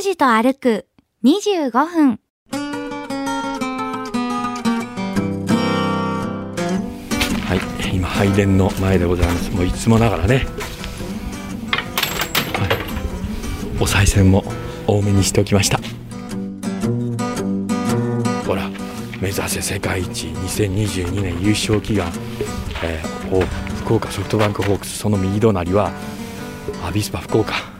[0.00, 0.86] 拓司と歩く
[1.24, 2.18] 25分。
[7.44, 9.50] はい、今拝殿の前でございます。
[9.50, 10.46] もういつもながらね、
[12.54, 14.42] はい、お賽銭も
[14.86, 15.78] 多めにしておきました。
[18.46, 18.70] ほら、
[19.20, 22.10] 目指せ世界一2022年優勝祈願、
[22.82, 23.42] えーお
[23.84, 25.92] 福岡ソフトバンクホークスその右隣は
[26.84, 27.79] アビスパ福岡。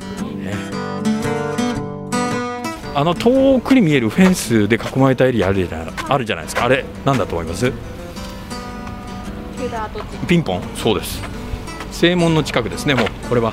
[2.91, 6.65] ねあの遠くに見えるフェンスで囲まれたエリアあるじゃないあるじゃないですか。
[6.65, 7.73] あれなんだと思います？
[10.27, 10.63] ピンポン。
[10.75, 11.23] そうです。
[11.93, 12.95] 正門の近くですね。
[12.95, 13.53] もうこれは。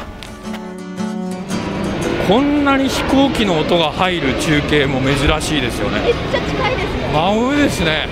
[2.27, 6.01] こんなに飛行機の音が入る中継も珍しいですよね。
[6.01, 7.09] めっちゃ近いですね。
[7.13, 8.09] 真上ですね。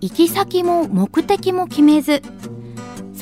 [0.00, 2.20] 行き先も目的も決めず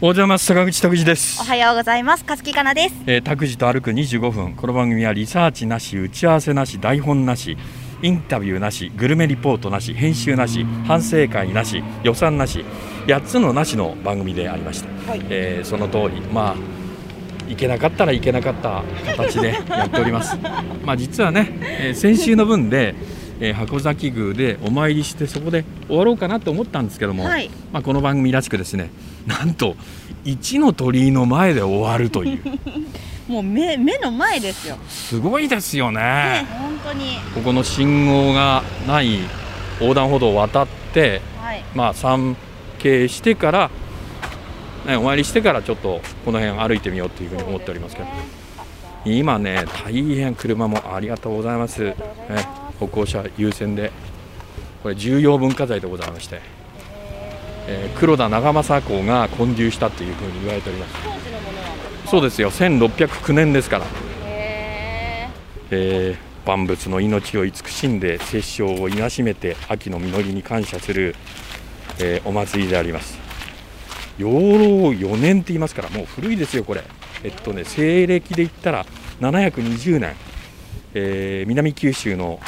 [0.00, 1.40] おはようございます坂口拓司です。
[1.40, 2.24] おはようございます。
[2.24, 2.94] かつきかなです。
[3.08, 4.54] えー、拓司と歩く25分。
[4.54, 7.58] この番組はリサーチなし打ち合わせなし台本なし
[8.00, 12.64] インタビューなしグルメリポートなし編集なし反省会なし予算なし
[13.08, 15.22] 8つのなしの番組でありまして、はい。
[15.30, 16.20] えーその通り。
[16.32, 20.38] まあいけなかったらいけなかった形でやっております。
[20.86, 22.94] まあ実はね、えー先週の分で、
[23.40, 27.50] えー箱崎宮でお参りしてそこで終わろうかなと思ったんですけども、はい。
[27.72, 28.90] まあ、この番組らしくですね
[29.26, 29.76] なんと
[30.24, 32.42] 一の鳥居の前で終わるという
[33.30, 34.76] もう目目の前ですよ。
[34.88, 37.18] すごいですよねね、本当に。
[37.34, 39.18] ここの信号がない
[39.80, 41.62] 横断歩道を渡って、はい。
[41.74, 42.36] まあ、参
[42.78, 43.70] 詣してから、
[44.86, 48.08] ね、お参りしてからちょっとこの辺歩いてみようというふうに思っておりますけど
[49.04, 51.94] 今ね大変車もありがとうございます、ね、
[52.78, 53.92] 歩行者優先で
[54.82, 56.40] これ重要文化財でございまして、
[57.66, 60.94] えー黒田長政公が建立したというふうに言われております。
[62.10, 62.50] そうですよ。
[62.50, 63.84] 1609年ですから。
[64.20, 65.28] へ
[65.70, 71.14] えー万物の命を慈しんで殺生を戒めて秋の実りに感謝する、
[71.98, 73.18] えーお祭りであります。
[74.16, 74.34] 養老
[74.92, 76.82] 4年って言いますからもう古いですよこれ。
[77.22, 78.86] えっとね西暦で言ったら
[79.20, 80.14] 720年、
[80.94, 82.40] えー南九州の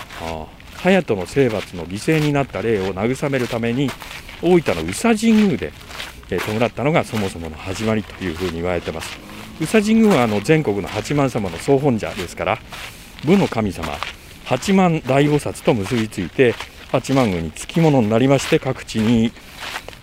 [0.83, 3.91] 隼人の征伐の犠牲になった霊を慰めるために
[4.43, 5.73] 大分の宇佐神宮で、
[6.31, 9.19] えー弔ったのがそもそもの始まりというふうに言われています。
[9.61, 12.59] 宇佐神宮はあの全国の八幡様の総本社ですから
[13.25, 13.93] 武の神様
[14.45, 16.55] 八幡大菩薩と結びついて
[16.91, 19.33] 八幡宮につきものになりまして各地に、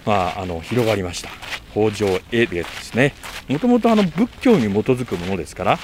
[0.06, 1.30] まあ、あの広がりました。
[1.72, 3.14] 北条絵ですね。
[3.50, 5.80] もともと仏教に基づくものですから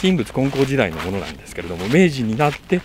[0.00, 2.80] 神仏混交時代のものなんですけれども明治になって、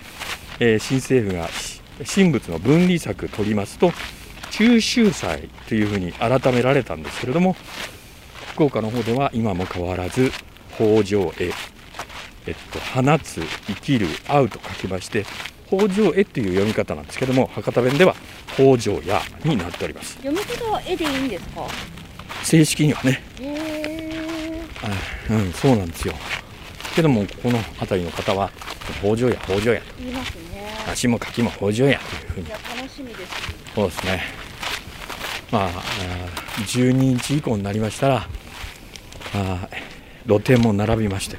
[0.59, 1.81] えー新政府がし
[2.15, 3.91] 神仏の分離策取りますと
[4.51, 7.55] 中秋祭というふうに改められたんですけれども
[8.53, 10.31] 福岡の方では今も変わらず
[10.75, 11.51] 北条絵
[12.45, 15.25] えっと、放つ、生きる、会うと書きまして、
[15.69, 18.17] 北条絵という読み方なんですけども、博多弁では
[18.55, 20.15] 北条屋になっております。
[20.15, 21.65] 読み方は絵でいいんですか？
[22.43, 24.61] 正式にはね、へえ。
[25.29, 26.13] あうん、そうなんですよ。
[26.93, 28.51] けども、この辺りの方は、
[28.99, 30.43] 北条屋、北条屋と、言いますね。
[30.91, 33.33] 足も柿も北条屋というふうにいや楽しみです。
[33.73, 34.23] そうですね。
[35.51, 38.27] まあ、あー12日以降になりましたら、
[39.35, 39.93] あー
[40.27, 41.37] 露店も並びまして、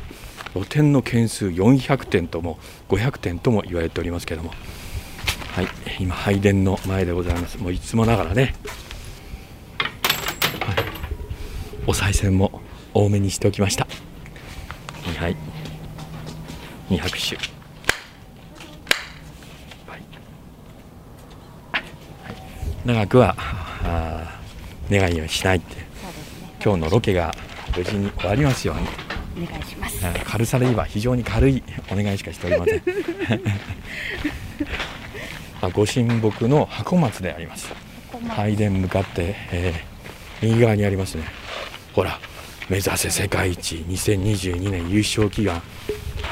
[0.53, 4.53] 露店の件数400点とも500点とも言われておりますけども、
[5.55, 5.69] はい、
[6.01, 7.59] 今、拝殿の前でございます。
[7.59, 8.55] もういつもながらね、
[10.61, 10.77] はい、
[11.87, 12.61] お賽銭も
[12.93, 13.87] 多めにしておきました。
[15.25, 15.37] はい、
[16.91, 17.37] 2拍手。
[19.91, 20.03] はい。
[22.85, 25.77] 長くはあー願いをしないって。
[25.77, 25.87] ね。
[26.63, 27.35] 今日のロケが
[27.75, 28.77] 無事に終わりますよう
[29.41, 29.47] に。
[29.47, 30.05] お願いします。
[30.27, 32.83] 軽さで言えば非常に軽いお願いしかしておりません。
[35.63, 37.73] あご神木の箱松であります。
[38.29, 41.25] 拝殿向かって、えー右側にありますね。
[41.95, 42.21] ほら
[42.69, 45.63] 目指せ世界一2022年優勝祈願、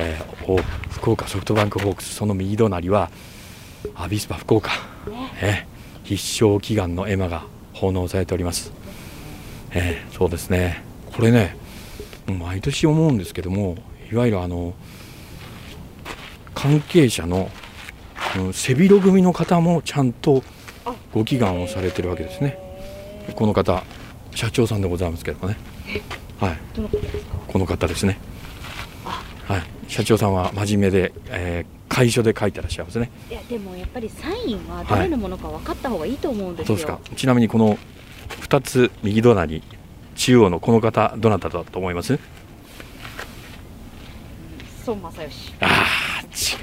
[0.00, 0.58] えーお
[0.90, 3.10] 福岡ソフトバンクホークスその右隣は
[3.94, 4.70] アビスパ福岡、
[5.40, 5.72] えー
[6.04, 8.72] 必勝祈願の絵馬が奉納されております、
[9.70, 10.82] えーそうですね。
[11.12, 11.56] これね
[12.26, 13.76] 毎年思うんですけども
[14.10, 14.74] いわゆるあの
[16.54, 17.50] 関係者の
[18.38, 20.42] うん背広組の方もちゃんと
[21.12, 22.58] ご祈願をされてるわけですね。
[23.36, 23.84] この方
[24.34, 25.56] 社長さんでございますけどもね
[26.46, 26.58] はい。
[26.74, 27.22] どの方ですか？
[27.48, 28.18] この方ですね。
[29.46, 29.62] はい。
[29.88, 33.10] 社長さんは真面目で、えー楷書で書いてらっしゃいますね。
[33.30, 36.98] いやでもやっぱりサインは誰のものか分かった方がいいと思うんですよ、どうですか？
[37.16, 37.76] ちなみにこの
[38.40, 39.62] 2つ右隣
[40.16, 42.18] 中央のこの方どなただと思います？
[44.86, 45.52] 孫正義。
[45.60, 45.66] あ
[46.22, 46.56] あち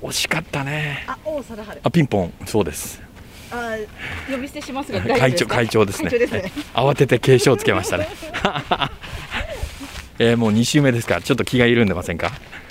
[0.00, 1.04] 惜しかったね。
[1.08, 1.80] あ王貞治。
[1.82, 2.32] あピンポン。
[2.46, 3.02] そうです。
[3.50, 3.76] あ
[4.30, 6.10] 呼び捨てしますが会長会長ですね。
[6.10, 6.52] ね。
[6.72, 8.06] 慌てて警鐘をつけましたね
[10.18, 12.30] えーもう2週目ですからちょっと気が緩んでませんか？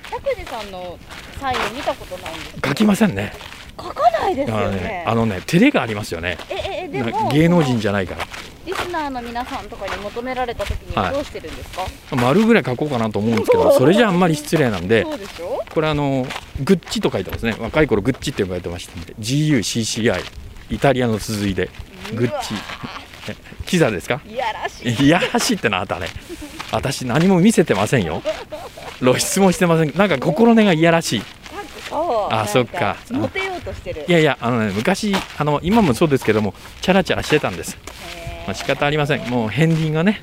[0.10, 0.98] 拓司さんの
[1.40, 3.34] サイン見たことないんです書きませんね。
[3.80, 6.38] 書かないですあのよねねあのね照れがありますよね。
[6.50, 8.26] えええでも芸能人じゃないから。
[8.66, 11.14] リスナーの皆さんとかに求められた時にははい。
[11.14, 11.86] どうしてるんですか、
[12.16, 15.06] 丸ぐらい書こうかなと思うんですけど それじゃあんまり失礼なんで。
[15.74, 16.28] これあの
[16.62, 17.56] グッチと書いてますね。
[17.60, 19.14] 若い頃グッチって呼ばれてましたんで。
[19.22, 20.22] GUCCI
[20.72, 20.80] イ。
[20.80, 21.70] タリアの続いで。
[22.14, 22.56] グッチ。
[23.30, 23.36] え
[23.68, 24.20] キザですか？
[24.28, 25.06] いやらしい。
[25.06, 26.08] いやらしいってなあったね
[26.72, 28.22] 私何も見せてませんよ。
[29.00, 29.98] 露出もしてません。
[29.98, 31.22] なんか心根がいやらしい。
[32.30, 32.98] あそっか。
[33.12, 34.06] モテようとしてる。
[34.08, 37.78] いやいやあのね昔あの今もそうですけどもチャラチャラしてたんです、
[38.46, 39.30] まあ、仕方ありません。
[39.30, 40.22] もう片鱗がね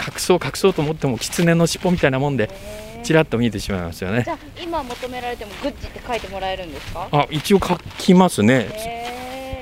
[0.00, 2.50] 隠そう隠そうと思っても狐の尻尾みたいなもんで
[3.04, 4.22] ちらっと見えてしまいますよね。
[4.24, 7.08] じゃあ今求められてもグッチって書いてもらえるんですか？
[7.12, 8.68] あ一応書きますね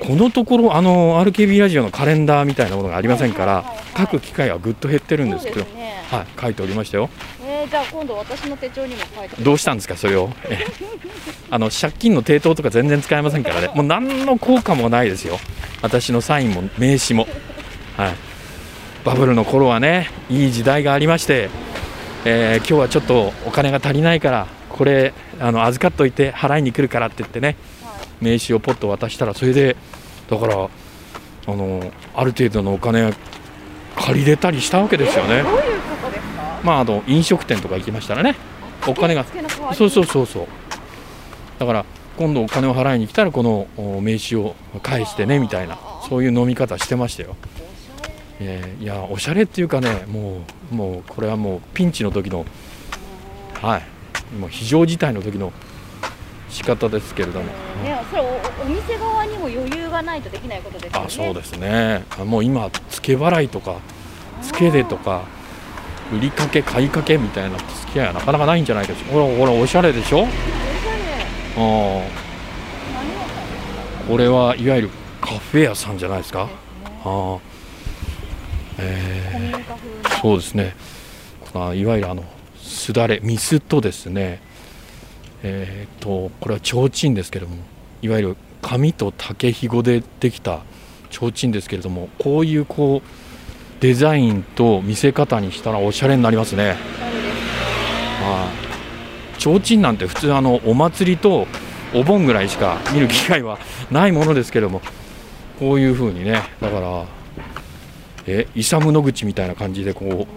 [0.07, 4.07] このところあの RKB ラジオのカレンダーみたいなものがありませんからはいはいはいはい。
[4.07, 6.03] 書く機会はぐっと減ってるんですけどね。
[6.11, 7.09] はい書いておりましたよ。
[7.45, 10.31] えー、じゃあ今度私の手帳にも書いてどうしたんですかそれを？
[10.45, 10.59] え
[11.51, 13.71] あの借金の抵当とか全然使えませんからね。
[13.75, 15.39] もう何の効果もないですよ。
[15.83, 17.27] 私のサインも名刺も。
[17.97, 18.15] はい。
[19.05, 21.51] バブルの頃はねいい時代がありまして、
[22.25, 27.57] えー今日はちょっとお金が足りないからこれあの預かっといて払いに来るからって言ってねはい
[28.23, 29.77] 名刺をポッと渡したらそれで
[30.31, 30.69] だからあ
[31.49, 33.13] のある程度のお金が
[33.97, 35.43] 借りれたりしたわけですよね。
[35.43, 36.61] どういうことですか？
[36.63, 38.37] まああの飲食店とか行きましたらね。
[38.87, 39.25] お金が
[39.75, 40.47] そうそうそうそう。
[41.59, 41.85] だから
[42.17, 45.79] 今度お金を払いに来たらこのお名刺を返してねみたいな
[46.09, 47.37] そういう飲み方してましたよ、
[48.41, 50.41] えーいやおしゃれっていうかねも
[50.73, 52.45] うもうこれはもうピンチの時の
[53.61, 53.83] はい
[54.37, 55.53] もう非常事態の時の
[56.53, 57.53] 仕方ですけれども、ね、
[58.11, 58.27] それお
[58.63, 61.07] お店側にも余裕がないとできないことですよね。
[61.07, 62.05] あそうですね。
[62.21, 63.77] あもう今付け払いとか
[64.43, 65.23] 付けでとか
[66.13, 69.13] 売りかけ買いかけみたいな付き合いはなかなかないんじゃないですか。
[69.13, 70.25] ほらほらおしゃれでしょ？
[70.25, 70.33] おしゃ
[71.57, 72.07] れ。
[74.09, 74.91] これはいわゆる
[75.23, 76.51] カフェ屋さんじゃないですか？
[77.05, 77.39] ああ。
[78.79, 79.53] え。
[80.03, 80.77] ーそうですね。
[81.53, 82.25] このいわゆるあの
[82.61, 84.41] すだれミスとですね
[85.43, 87.59] えー、とこれは提灯ですけれども
[88.01, 90.61] いわゆる紙と竹ひごでできた
[91.11, 96.77] 提灯ですけれどもこういうこうデザインと見せ方にしたらおしゃれになりますね。
[98.21, 98.73] はい
[99.43, 101.49] 提灯なんて普通あのお祭りと
[101.93, 103.59] お盆ぐらいしか見る機会は
[103.91, 104.81] ないものですけれども
[105.59, 107.05] こういう風にねだから
[108.27, 110.29] えイサム・ノグチみたいな感じでこ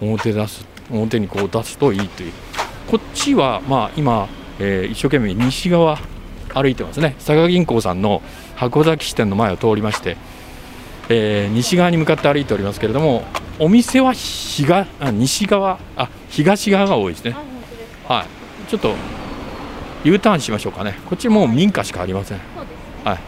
[0.00, 2.32] う表出す表にこう出すといいという
[2.90, 5.98] こっちはまあ今、えー一生懸命西側
[6.54, 7.14] 歩いてますね。
[7.18, 8.20] 佐賀銀行さんの
[8.56, 10.16] 箱崎支店の前を通りまして、
[11.08, 13.24] えー西側に向かって歩いておりますけれども
[13.58, 17.34] お店は東あ西側あ東側が多いですね。
[18.06, 18.26] は
[18.66, 18.94] い、ちょっと
[20.04, 22.40] U ターンしましょうかね、こっちもう民家しかありません。
[23.04, 23.18] はい。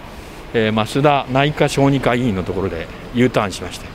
[0.52, 3.86] えー増田内科小児科医院のところで U ターンしまして、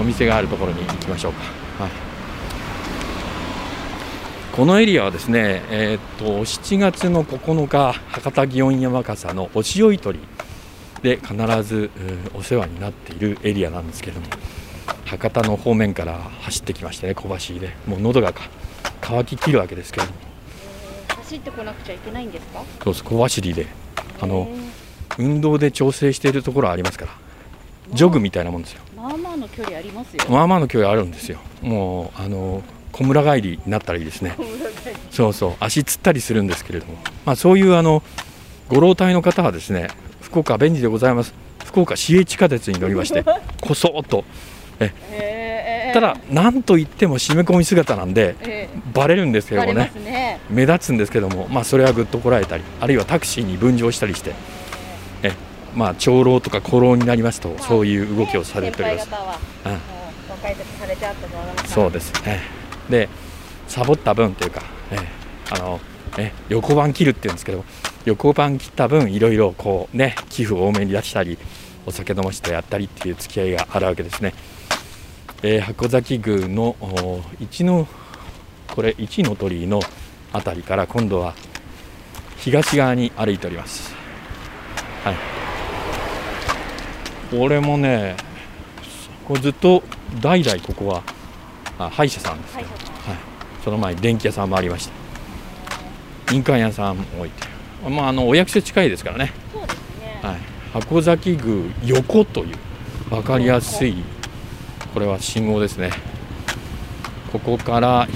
[0.00, 1.84] お店があるところに行きましょうか。
[1.84, 1.92] はい
[4.56, 10.24] このエリアはですね、えーっと7月の9日、博多祇園山笠のお塩い取り
[11.02, 14.26] で必ず、えーお世話になっているエリアなんですけれども、
[15.06, 18.42] 博多の方面から走ってきましてね、小走りで、もう喉がか
[19.00, 20.18] 乾ききるわけですけれども。
[20.20, 20.32] えー
[21.22, 22.62] 走ってこなくちゃいけないんですか？
[22.84, 23.66] そうです小走りで
[24.20, 24.48] あの
[25.16, 27.12] 運動で調整しているところはありますから
[27.94, 30.24] ジョグみたいなもんですよまあまあの距離ありますよ。
[30.28, 34.36] まあまあの距離あるんですよもうあの小村帰りになったらいいですね。
[35.10, 35.52] そうそう。
[35.60, 36.94] 足つったりするんですけれども、
[37.24, 38.02] まあ、そういうあの
[38.68, 39.88] ご老体の方はですね
[40.20, 41.34] 福岡便利でございます。
[41.64, 43.24] 福岡市営地下鉄に乗りまして
[43.60, 44.24] こそっと。
[44.80, 45.94] へー。
[45.94, 49.90] ただなんといっても締め込み姿なんでえバレるんですけどもね。
[49.94, 50.40] すね。
[50.50, 54.32] 目立つんですけども、まあ、それはぐっとこらえたりあるいはタクシーに分乗したりして、
[55.22, 55.32] え
[55.74, 59.08] まあ、長老とか古老になりますとそういう動きをされております。
[59.66, 59.78] うん。
[61.66, 62.61] そうです、ええ
[62.92, 63.08] で
[63.66, 65.22] サボった分というか、ええ
[65.54, 65.80] あの
[66.18, 67.64] え横番切るっていうんですけど
[68.04, 71.38] 旅行版切った分いろいろこうね寄付を多めに出したり
[71.86, 74.34] お酒飲ませてやったりっていう付き合いがあるわけですね、
[75.42, 76.76] えー、箱崎宮の
[77.40, 77.88] 一の
[78.74, 79.80] これ一の鳥居の
[80.32, 81.34] 辺りから今度は
[82.38, 83.94] 東側に歩いております。
[85.04, 85.16] はい。
[87.30, 88.16] これもね
[89.26, 89.82] これずっと
[90.20, 91.02] 代々ここは
[91.78, 92.81] あ歯医者さんですけど、はい、
[93.64, 94.88] その前に電気屋さんもありまし
[96.26, 97.46] た印鑑屋さんも置いて
[97.88, 99.32] まああのお役所近いですからね。
[99.52, 100.36] そうですね、はい、
[100.72, 102.56] 箱崎宮横という
[103.10, 103.96] 分かりやすい
[104.94, 105.90] これは信号ですね。
[107.32, 108.06] ここから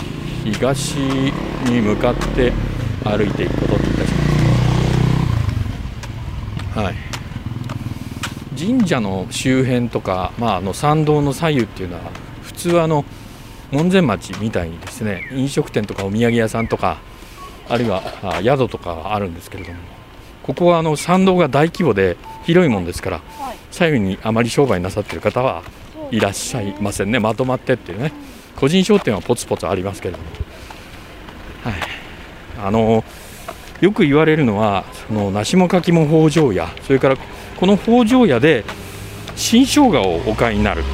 [0.45, 2.53] 東に向かって
[3.03, 4.19] 歩いていくことにいたしま
[6.75, 6.79] す。
[6.79, 6.95] はい。
[8.59, 12.11] 神社の周辺とか、まあ、あの参道の左右っていうのは
[12.43, 13.05] 普通はあの
[13.73, 16.99] 門前町みたいにですね飲食店とかお土産屋さんとか
[17.69, 18.03] あるいは
[18.43, 19.79] 宿とかあるんですけれども
[20.43, 25.63] ここはあの参道が大規模で広いもんですから、はい、左右にあまり商売なさっている方は
[26.13, 27.19] いらっしゃいませんね。
[27.19, 28.13] まとまってっていうね
[28.55, 30.25] 個人商店はポツポツありますけれども、
[31.65, 31.75] はい、
[32.65, 33.05] あの
[33.81, 38.65] よく言われるのはその梨も柿も北条屋それからこの北条屋で
[39.35, 40.85] 新生姜をお買いになる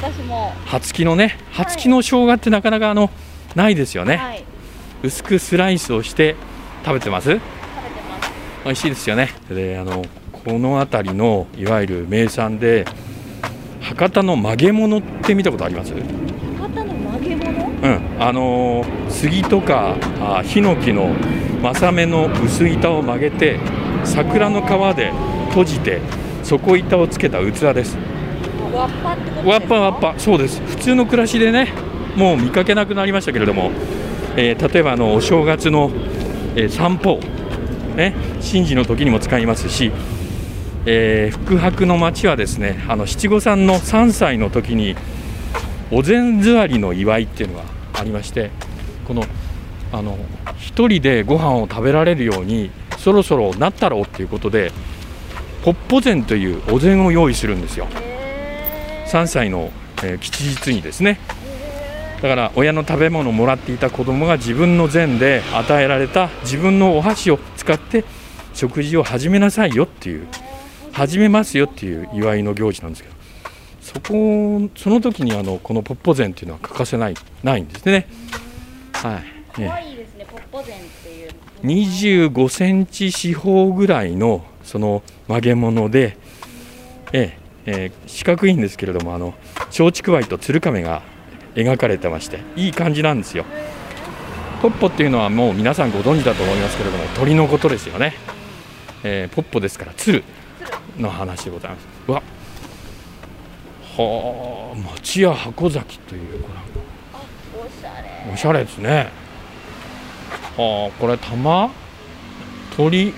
[0.00, 0.52] 私も。
[0.64, 3.10] 葉付きのね葉付きの生姜ってなかなかあの
[3.54, 4.44] ないですよね、はい、
[5.02, 6.36] 薄くスライスをして
[6.84, 7.30] 食べてます？
[7.30, 7.44] 食べて
[8.08, 8.30] ます。
[8.64, 9.30] 美味しいですよね。
[9.50, 12.86] であのこの辺りのいわゆる名産で
[13.80, 15.92] 博多の曲げ物って見たことあります？
[15.92, 16.04] 博
[16.72, 17.68] 多の曲げ物？
[17.68, 18.22] うん。
[18.22, 21.14] あの杉とかあヒノキの
[21.60, 23.58] 正目の薄板を曲げて
[24.04, 25.10] 桜の皮で
[25.48, 26.00] 閉じて
[26.44, 27.96] 底板をつけた器です
[28.76, 30.60] わっぱってことわっぱわっぱそうです。
[30.60, 31.72] 普通の暮らしでね
[32.16, 33.70] もう見かけなくなりましたけれども
[34.40, 35.90] えー、例えばあのお正月の、
[36.54, 37.18] えー、散歩、
[37.96, 39.90] ね、神事の時にも使いますし、
[40.86, 44.94] えー、福伯の町はですねあの七五三の3歳の時に
[45.90, 48.52] お膳座りの祝いっていうのがありまして
[49.08, 49.24] この
[49.90, 54.70] あの1人でご飯を食べられるようにそろそろなったろうっていうことで
[55.64, 57.88] ポッポ膳というお膳を用意するんですよ。
[59.08, 59.70] 3歳の、
[60.02, 61.18] えー、吉日にですね
[62.22, 68.04] だから親の食べ物をもらっていた子供が自分の膳で与えられた自分のお箸を使って
[68.54, 70.26] 食事を始めなさいよっていう
[70.92, 73.18] 始めますよっていう祝いの行事なんですけど
[73.80, 78.06] そこその時にあのこのポッポ膳っていうのは欠かせないないんですね。
[78.92, 79.22] はい。
[79.54, 81.30] 可愛いですね、ポッポ膳っていう。
[81.62, 86.18] 25センチ四方ぐらいのその曲げ物で、
[87.12, 87.37] ええ
[87.70, 89.34] えー、四角いんですけれどもあの
[89.66, 91.02] 松竹梅と鶴亀が
[91.54, 93.44] 描かれてましていい感じなんですよ。
[94.62, 98.14] ポッポっていうのはもう皆さんご存知だと思いますけれども鳥のことですよね、
[99.04, 100.24] えー、ポッポですから鶴
[100.98, 101.86] の話でございます。
[102.08, 102.22] うわ
[103.98, 107.60] はあ町屋箱崎というこれ。
[107.60, 108.32] おしゃれ。
[108.32, 109.10] おしゃれですね。
[110.56, 111.70] はあこれ玉？
[112.76, 113.12] 鳥？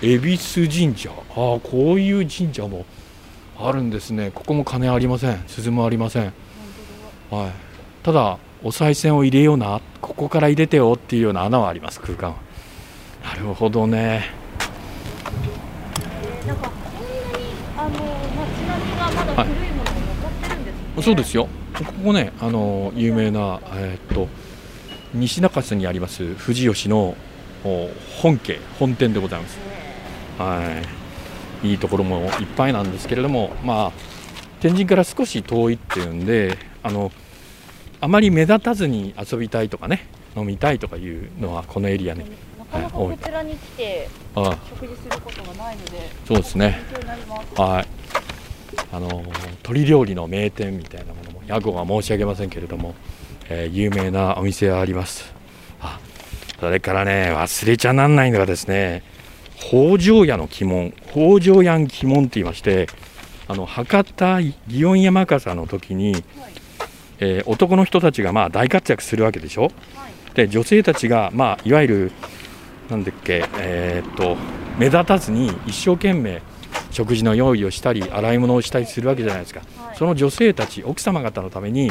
[0.00, 1.10] 恵比寿神社？
[1.10, 1.24] ああ
[1.58, 2.86] こういう神社も
[3.58, 4.30] あるんですね。
[4.34, 5.42] ここも鐘ありません。
[5.46, 6.32] 鈴もありません。
[7.30, 7.52] はい。
[8.02, 12.00] ただお賽銭を入れようなここから入れてよっていうような穴はあります。
[12.00, 12.36] 空間は。
[13.24, 14.30] なるほどね。
[16.46, 17.44] なんかこんなに
[17.76, 17.98] あの街
[18.68, 21.48] 並みがまだ古いものが残ってるんですね、はい、そうですよ。
[21.74, 24.28] ここねあの有名なえー、っと
[25.12, 27.16] 西中洲にあります富士吉の
[28.22, 29.58] 本家本店でございます、
[30.38, 31.05] はい
[31.62, 33.92] いいところもいっぱいなんですけれどもまあ
[34.60, 37.12] 天神から少し遠いっていうんであの
[38.00, 42.20] あまり目立たずに遊びたいとかね飲みたいとかいうのはこのエリアに、
[42.58, 46.78] なかなかこちらに来て食事することがないのでそうですね。
[47.56, 47.86] はい。
[48.92, 52.94] あの鶏料理の名店みたいなものも屋号は申し上げませんけれども、
[53.48, 55.32] えー、有名なお店があります。
[55.80, 55.98] あ
[56.60, 59.02] それからね忘れちゃなんないのがですね
[59.58, 62.88] 北条屋の鬼門北条屋鬼門って言いまして
[63.48, 66.22] あの博多祇園山笠の時に、はい。
[67.18, 69.72] えー、男の人たちがまあ大活躍するわけでしょ、はい、
[70.34, 72.12] で女性たちが、まあ、いわゆる
[72.90, 74.36] なんだっけ、えー、っと
[74.78, 76.42] 目立たずに一生懸命
[76.90, 81.90] 食事の用意をしたり洗い物をしたりするわけじゃないですか、はい、その女性たち奥様方のために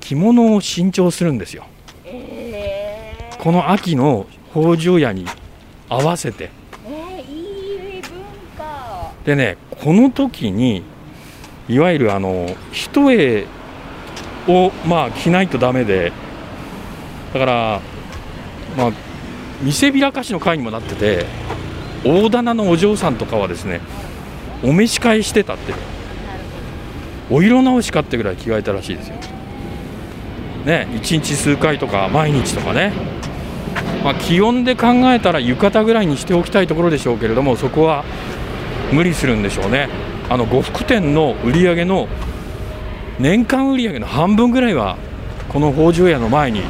[0.00, 1.66] 着物を新調するんですよ、
[2.04, 5.26] えー、この秋の北条屋に
[5.88, 6.50] 合わせて、
[9.30, 10.82] でねこの時に
[11.68, 13.46] いわゆるあの一重
[14.48, 16.12] をまあ着ないとダメで
[17.32, 17.80] だから
[18.76, 18.92] まあ
[19.62, 21.26] 見せびらかしの会にもなってて
[22.04, 23.82] 大棚のお嬢さんとかはですね
[24.64, 25.74] お召し替えしてたって
[27.30, 29.14] お色直しかってぐらい着替えたらしいですよ。
[30.64, 32.92] ね1日数回とか毎日とかね、
[34.02, 38.04] まあ、気温で考えたら浴衣ぐらいにしておきたいところでしょうけれどもそこは
[38.92, 39.88] 無理するんでしょうね。
[40.28, 42.08] あの呉服店の売り上げの
[43.18, 44.96] 年間売り上げの半分ぐらいは
[45.48, 46.62] この北条屋の前に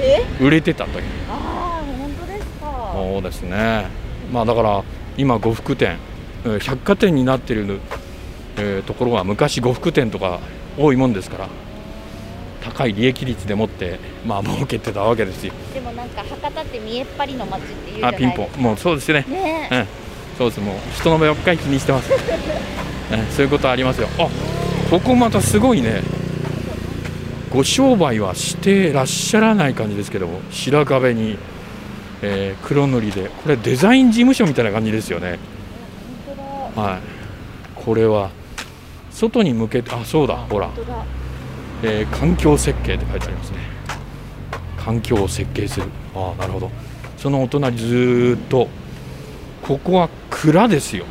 [0.00, 0.24] え？
[0.40, 1.04] 売れてたという。
[1.28, 2.92] ああ本当ですか。
[2.94, 3.86] そうですね。
[4.32, 4.84] まあだから
[5.16, 5.98] 今呉服店
[6.44, 7.80] えー百貨店になっている、
[8.56, 10.40] えーところは昔呉服店とか
[10.78, 11.48] 多いもんですから
[12.62, 15.52] 高い利益率でもってまあ儲けてたわけですよ。
[15.74, 18.36] でもなんか博多って見えっ張りの街っていうじゃなあいですか。
[18.36, 18.62] ピンポン。
[18.62, 19.24] もうそうですね。
[19.28, 19.68] ね。
[19.72, 20.05] うん
[20.38, 22.16] そうですもう人の目ばっかり気にしてます、う
[23.16, 24.08] んそういうことありますよ。
[24.18, 24.28] あ
[24.90, 26.02] ここまたすごいね。
[27.50, 31.38] ご商売はしてらっしゃらない感じですけども白壁に、
[32.22, 33.30] えー黒塗りで。
[33.42, 35.38] これデザイン事務所みたいな感じですよね。
[36.74, 36.98] はい。
[37.74, 38.30] これは
[39.10, 40.68] 外に向けてあそうだほら。
[41.82, 43.58] えー環境設計って書いてありますね。
[44.76, 45.86] 環境を設計する。
[46.14, 46.70] ああなるほど。
[47.16, 48.68] そのお隣ずっと
[49.66, 51.04] ここは蔵ですよ。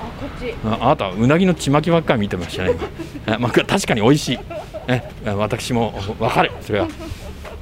[0.00, 0.54] あこっち。
[0.64, 2.74] ああなたはうなぎのちまきばっかり見てましたね
[3.38, 4.38] まあ、確かに美味しい。
[4.88, 6.52] え私も分かる。
[6.60, 6.88] それは。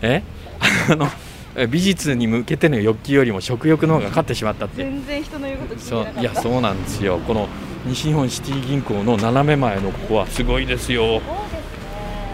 [0.03, 0.23] え？
[0.91, 1.09] あの
[1.57, 7.19] え美術に向けての欲求よりも食欲の方が勝ってしまったって全然人の言うこと聞いてそういやそうなんですよ。
[7.19, 7.49] この
[7.87, 11.21] 西日本シティ銀行の斜め前のここはすごいですよ。
[11.21, 11.21] ね。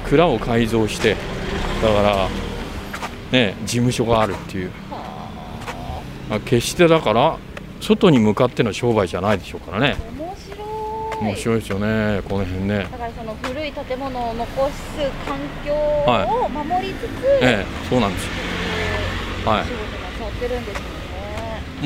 [0.08, 1.16] 蔵を改造して
[1.82, 2.28] だから
[3.30, 4.70] ね事務所があるっていう。
[4.89, 4.89] ま
[6.30, 7.38] あ決してだから
[7.80, 9.96] 外に向かっての商売じゃないでしょうからね。
[10.18, 11.30] 面白い。
[11.32, 12.78] 面白いですよねこの辺ね。
[12.90, 14.80] だからその古い建物を残す
[15.26, 18.24] 環境を守りつつ、ええそうなんです。
[18.24, 18.30] よ
[19.50, 19.64] はい。
[19.64, 20.90] 仕事なさってるんですよね。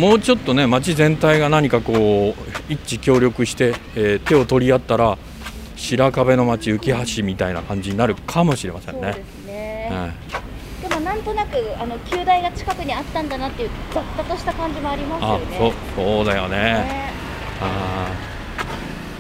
[0.09, 5.17] もうちょっとね町全体が何かこう一致協力して、えー手を取り合ったら
[5.77, 9.01] 白壁の町浮橋みたいな感じになるかもしれませんね。
[9.01, 9.89] そうですね。
[9.91, 10.07] は
[10.41, 10.44] い
[11.25, 15.45] となくあの旧大が近くにあったんだなっていう雑多とした感じもありますよあね。
[15.59, 16.57] そうそうだよね。
[16.57, 17.13] ね。
[17.61, 18.09] あ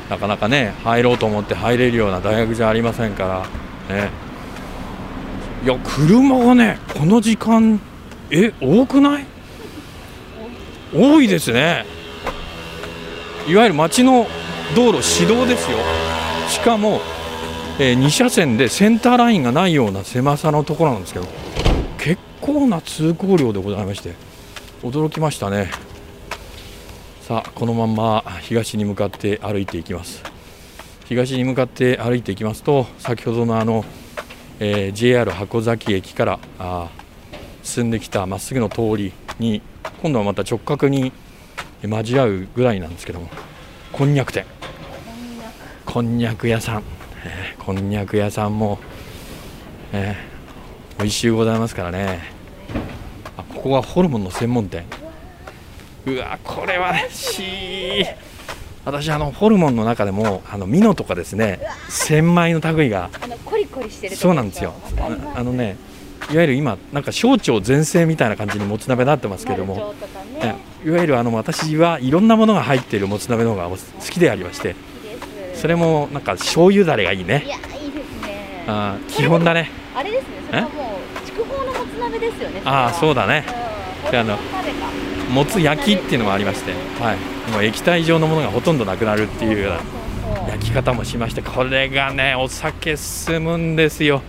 [0.08, 0.10] ー。
[0.10, 3.46] なかなかね入ろうと思って入れるような大学じゃありませんか
[3.88, 3.96] ら。
[3.96, 4.10] ね。
[5.64, 7.80] いや車がねこの時間
[8.30, 9.26] え多くない？
[10.94, 11.86] 多いですね。
[13.48, 14.26] いわゆる街の
[14.76, 15.78] 道路市道ですよ。
[16.48, 17.00] しかも、
[17.78, 21.26] え2車線でセンターラインがないような狭さのところなんですけど。
[21.56, 21.63] 結
[22.44, 24.12] 構な通行量でございまして
[24.82, 25.70] 驚きましたね。
[27.22, 30.22] さあこのまま東に向かって歩いていきます。
[31.06, 33.82] 東に向かって歩いていきますと先ほどのあの、
[34.60, 36.90] えー JR 箱崎駅からあ
[37.62, 39.62] 進んできたまっすぐの通りに
[40.02, 41.12] 今度はまた直角に
[41.82, 43.30] 交わうぐらいなんですけども
[43.90, 44.44] こんにゃく店。
[45.86, 46.82] こんにゃく屋さん、
[47.24, 48.78] えーこんにゃく屋さんも、
[49.94, 50.34] えー
[50.98, 52.33] 美味しゅうございますからね。
[53.36, 54.84] あここはホルモンの専門店。
[56.06, 58.06] うわこれはねしー。
[58.84, 63.08] 私あのホルモンの中でもあのミノとかですね千枚の類が
[63.44, 64.74] コリコリしてるそうなんですよ。
[64.98, 65.76] ああのね
[66.30, 69.94] いわゆる今なんか小腸全盛みたいな感じにもつ鍋になってますけども。
[70.84, 73.78] いわゆるあの私はいろんなものが入っているもつ鍋の方が好
[74.10, 74.76] きでありまして
[75.54, 78.64] それもなんか醤油だれがいいいねやいいですね。
[78.66, 79.70] あー基本だね。
[79.96, 80.28] あれですね。
[80.46, 80.93] それはもう
[82.04, 82.62] 鍋ですよね。
[82.64, 83.26] ああそうだ。
[83.26, 83.44] だね。
[84.12, 84.38] うあの
[85.30, 94.22] もつ焼きっていうのもありまして、はい、もう液体状のものがほとんどなくなるっていうような焼き方もしましてこれがねお酒進むんですよ。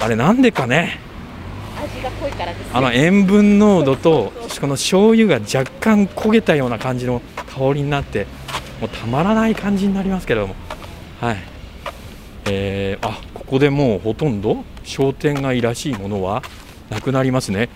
[0.00, 1.00] あれなんでかね。
[1.82, 2.70] 味が濃いからですね。
[2.72, 8.26] あの塩分濃度とこの醤油が若干焦げたような感じの香りになって
[8.80, 10.54] もうたまらない感じになりますけれども。
[11.20, 11.36] はい。
[12.44, 16.42] えー、あここでもうほとんど商店街らしいものは
[16.92, 17.68] なくなりますね。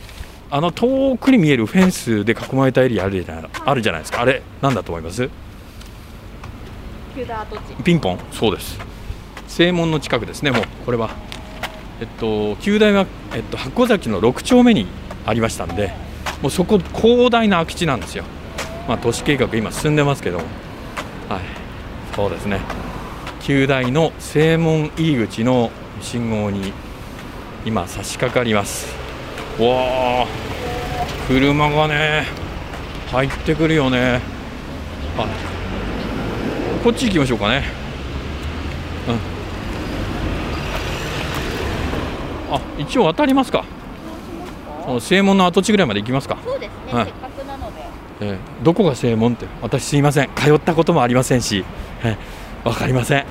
[0.51, 4.21] あの遠くに見えるフェンスで囲まれたエリアあるじゃないあるじゃないですか。
[4.21, 5.29] あれなんだと思います？
[7.83, 8.19] ピンポン。
[8.31, 8.79] そうです。
[9.49, 10.51] 正門の近くですね。
[10.51, 11.11] もうこれは。
[12.01, 14.87] えっと旧大は、えっと、箱崎の6丁目に
[15.25, 15.95] ありましたんで
[16.43, 18.25] もうそこ広大な空き地なんですよ。
[18.87, 20.45] まあ都市計画今進んでますけども。
[21.29, 21.41] はい。
[22.15, 22.61] そうですね。
[23.41, 25.71] 旧大の正門入り口の
[26.03, 26.73] 信号に
[27.65, 29.06] 今差し掛かります
[29.59, 30.27] わあ
[31.29, 32.27] 車がね
[33.11, 34.21] 入ってくるよね。
[35.19, 35.27] あ
[36.85, 37.65] こっち行きましょうかね。
[39.09, 39.13] う
[42.53, 42.55] ん。
[42.55, 43.65] あ、一応渡りますか。
[44.85, 47.83] その正門の跡地ぐらいまで行きますか、そうですね、はいせっかくなので。
[48.21, 50.31] えーどこが正門って私すいません。
[50.37, 51.65] 通ったこともありませんし、
[52.05, 53.25] えーわかりません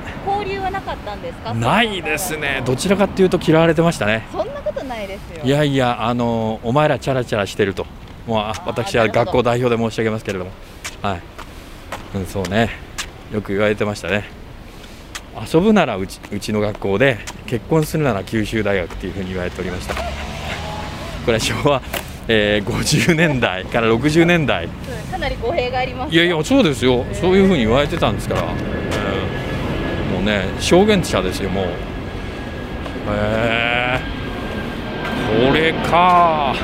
[1.15, 1.53] んですか？
[1.53, 2.61] ないですね。
[2.65, 4.27] どちらかっていうと嫌われてましたね。
[4.31, 5.43] そんなことないですよ。
[5.43, 7.87] いやいやあのお前らチャラチャラしてると。
[8.27, 10.51] もうあ私は学校代表で申し上げますけれども。
[11.01, 11.21] はい、
[12.15, 12.69] うん、そうね。
[13.31, 14.23] よく言われてましたね。
[15.51, 19.93] 遊ぶならうちうちの学校で結婚するなら九州大学っていうふうに言われておりました。
[19.95, 20.01] こ
[21.27, 21.81] れは昭和、
[22.27, 24.65] えー50年代から60年代。
[24.65, 24.71] うん
[25.11, 27.05] かなり語弊がありますいやいやそうですよ。
[27.13, 28.84] そういうふうに言われてたんですから、えー
[30.15, 31.65] もうね証言者ですよもう。
[31.65, 31.69] へ
[33.09, 33.99] え
[35.47, 36.55] これか。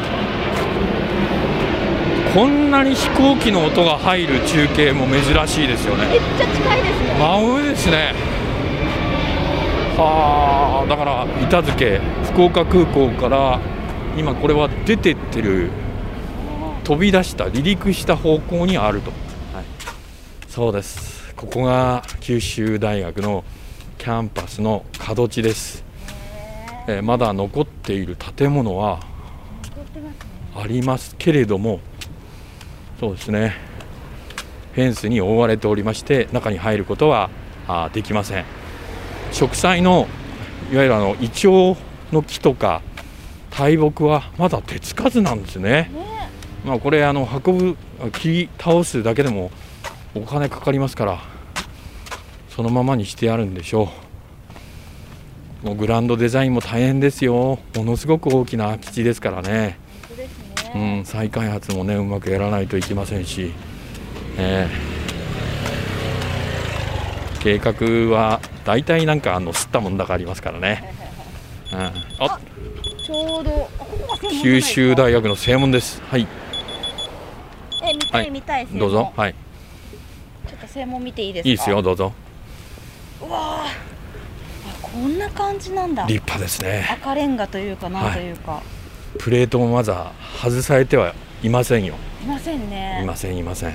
[2.33, 6.07] こんなに飛行機の音が入る中継も珍しいですよね。
[6.07, 7.15] めっちゃ近いですね。
[7.19, 8.13] 真上ですね。
[9.97, 11.99] はあだから板付
[12.31, 13.59] 福岡空港から
[14.17, 15.69] 今これは出てってる
[16.85, 19.11] 飛び出した離陸した方向にあると、
[19.53, 19.65] はい、
[20.47, 23.43] そうですここが九州大学の
[23.97, 25.83] キャンパスの角地です、
[26.87, 28.99] えーまだ残っている建物は
[30.55, 31.79] ありますけれども
[32.99, 33.55] そうですね。
[34.73, 37.31] フェンスに覆われておりまして中に入ることは
[37.67, 38.45] あーできません。
[39.31, 40.07] 植栽の
[40.71, 42.83] いわゆるあのイチョウの木とか
[43.49, 45.89] 大木はまだ手つかずなんですね。
[45.91, 46.29] ね。
[46.63, 47.77] まあこれあの運ぶ
[48.11, 49.49] 切り倒すだけでも
[50.13, 51.30] お金かかりますから
[52.61, 53.89] そのままにしてあるんでしょ
[55.63, 55.65] う。
[55.65, 57.57] もうグランドデザインも大変ですよ。
[57.75, 59.79] ものすごく大きな空き地ですからね。
[60.07, 60.31] 本当です
[60.75, 63.51] うね、ん、再開発もねうまくやらないといけませんし、
[64.37, 65.01] えー
[67.41, 67.73] 計画
[68.15, 70.93] は大体なんかあの吸ったもんだがありますからね、
[71.73, 71.91] うん、あ
[73.03, 73.67] ちょうど
[74.43, 75.99] 九州大学の正門です。
[76.03, 76.27] はい。
[77.81, 78.27] え見たはい。
[78.27, 79.11] い見たいどうぞ。
[79.17, 79.35] はい。
[80.47, 81.49] ちょっと専門見ていいですか？
[81.49, 82.13] いいですよどうぞ。
[82.15, 82.20] う
[83.27, 83.91] わー。
[84.69, 86.05] あこんな感じなんだ。
[86.05, 86.87] 立派ですね。
[86.91, 88.61] 赤レンガというかなんというか、
[89.17, 91.95] プレートもまだ外されてはいませんよ。
[92.23, 93.01] い、ませんね。
[93.01, 93.69] いませんいません。
[93.69, 93.73] は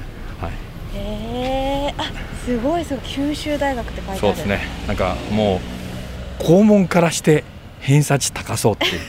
[0.48, 0.96] い。
[0.96, 2.04] へえあ
[2.44, 3.04] すごいすごい。
[3.04, 4.18] 九州大学って書いてある。
[4.20, 4.60] そうですね。
[4.86, 5.60] なんかも
[6.40, 7.44] う校門からして
[7.80, 9.00] 偏差値高そうっていう。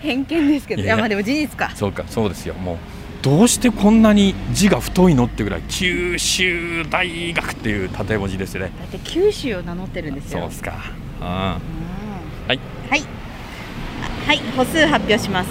[0.00, 0.82] 偏見ですけど。
[0.82, 1.70] いやまあでも事実か。
[1.74, 2.54] そうかそうですよ。
[2.54, 2.76] もう
[3.22, 8.72] どうしてこんなに字が太いのってぐらい九州大学っていう縦文字ですよね。
[8.80, 10.40] だって九州を名乗ってるんですよ。
[10.40, 10.74] そうですか。
[11.20, 11.32] うんうん。
[11.32, 11.58] は
[12.48, 12.58] い。
[12.90, 13.02] はい。
[14.02, 14.38] あはい。
[14.56, 15.50] 歩数発表します。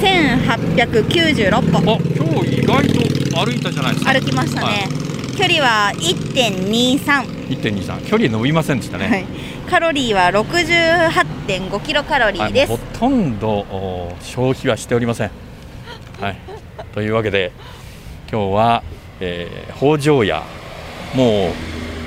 [0.00, 1.50] 1896
[1.84, 1.92] 歩。
[1.94, 3.00] あ今日意外と
[3.44, 4.12] 歩いたじゃないですか。
[4.12, 9.26] 歩きましたね、は距離は1.23、1.23距離伸びませんでしたね、はい、
[9.70, 12.80] カロリーは68.5キロカロリーです、はい。
[12.80, 15.30] ほとんどお消費はしておりません。
[16.20, 16.38] はい、
[16.92, 17.52] というわけで
[18.30, 18.82] 今日は、
[19.20, 20.42] えー北条屋。
[21.14, 21.50] も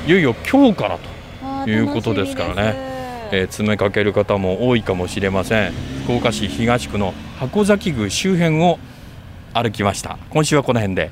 [0.08, 0.98] ういよいよ今日から
[1.66, 2.74] と、いうことですからね。
[3.32, 5.74] えー詰めかける方も多いかもしれません。
[6.04, 8.80] 福岡市東区の箱崎宮周辺を
[9.54, 10.18] 歩きました。
[10.30, 11.12] 今週はこの辺で